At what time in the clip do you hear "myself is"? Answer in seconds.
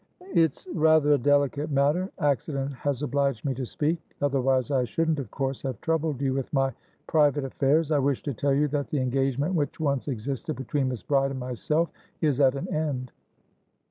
11.39-12.39